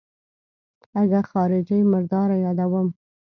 اگه 1.01 1.21
خارجۍ 1.31 1.79
مرداره 1.91 2.35
يادوم. 2.45 2.87